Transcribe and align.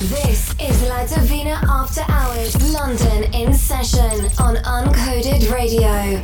This 0.00 0.54
is 0.60 0.82
La 0.88 1.06
Divina 1.06 1.58
After 1.70 2.02
Hours, 2.08 2.54
London 2.74 3.32
in 3.32 3.54
session 3.54 4.26
on 4.38 4.56
Uncoded 4.56 5.50
Radio. 5.50 6.20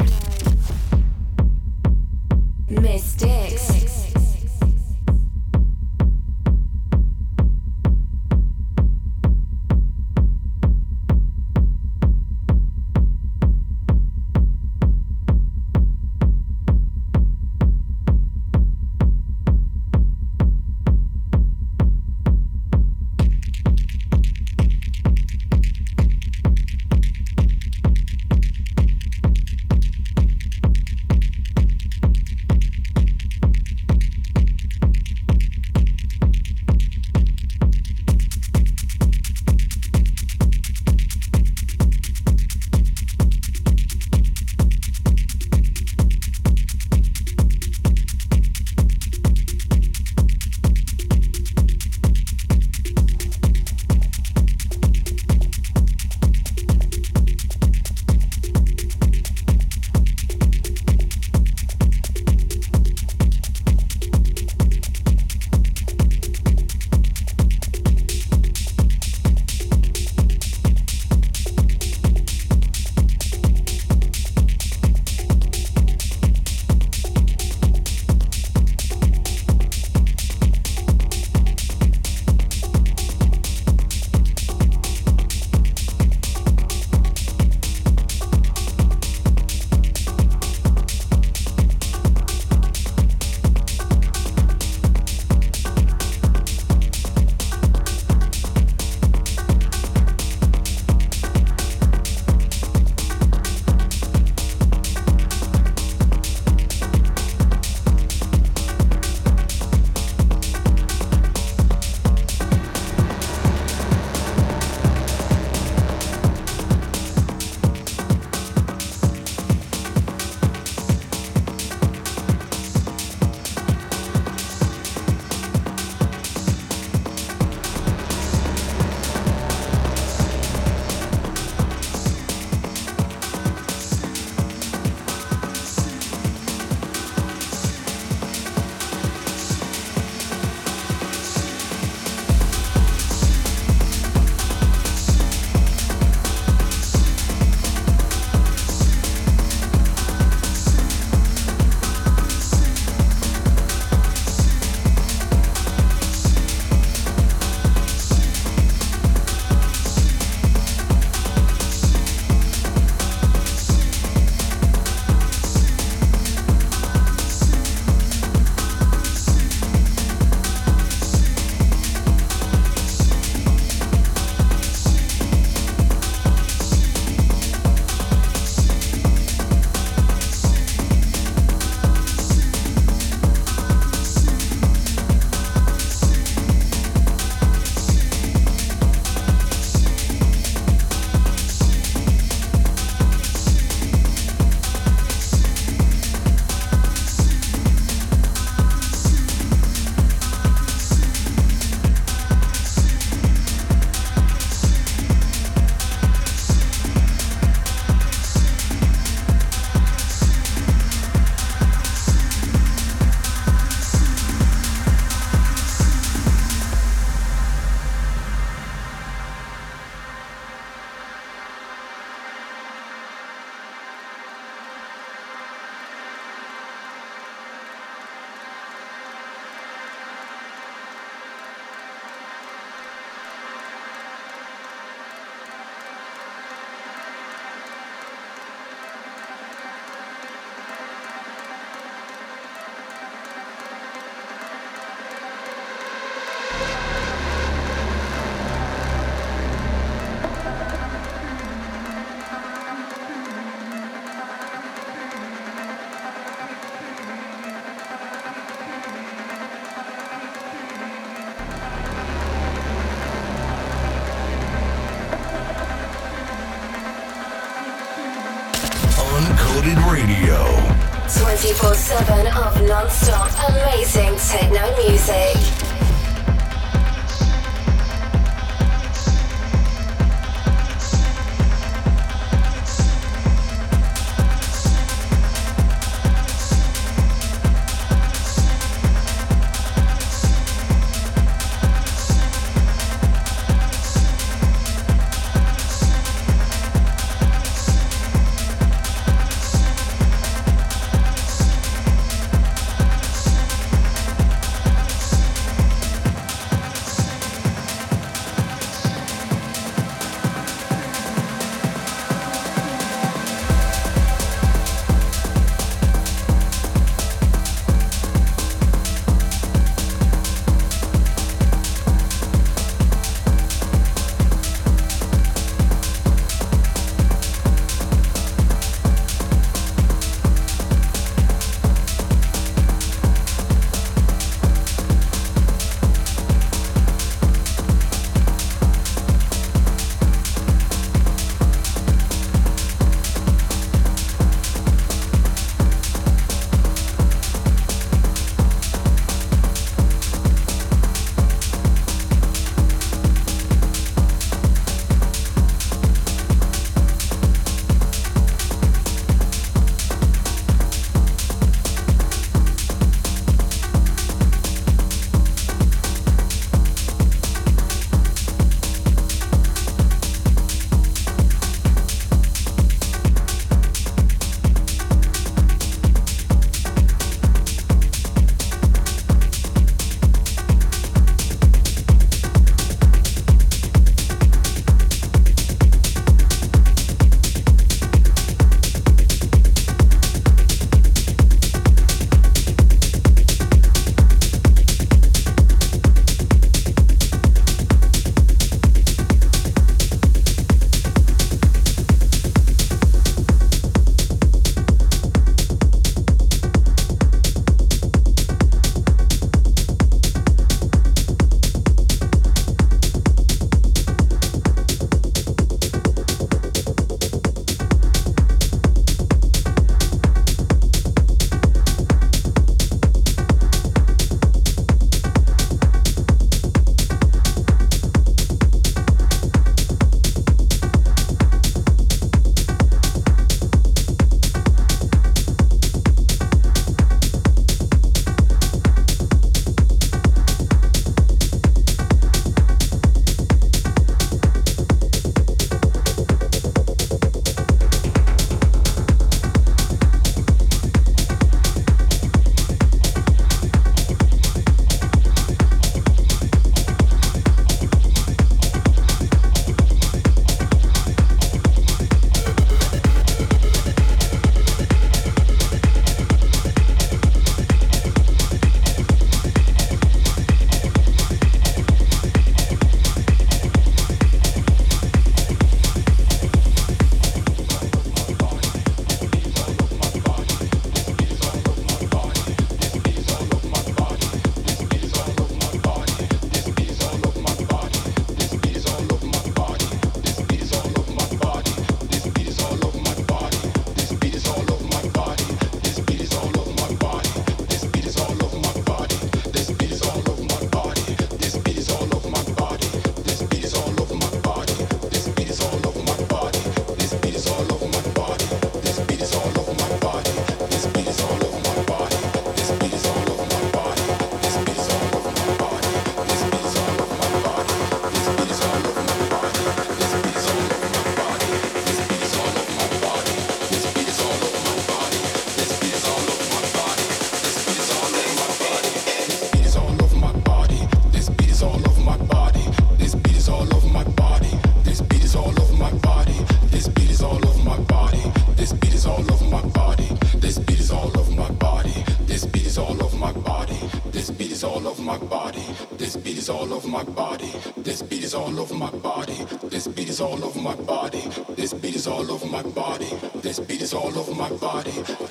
24-7 271.53 272.35
of 272.47 272.63
non-stop 272.67 273.29
amazing 273.51 274.17
techno 274.17 274.75
music. 274.77 275.52